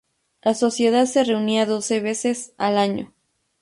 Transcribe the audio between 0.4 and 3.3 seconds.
La Sociedad se reunía doce veces al año.